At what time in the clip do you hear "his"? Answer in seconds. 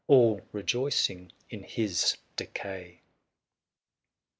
1.61-2.17